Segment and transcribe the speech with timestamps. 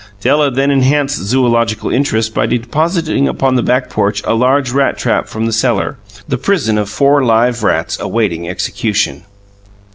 [0.19, 5.27] Della then enhanced zoological interest by depositing upon the back porch a large rat trap
[5.27, 5.95] from the cellar,
[6.27, 9.25] the prison of four live rats awaiting execution.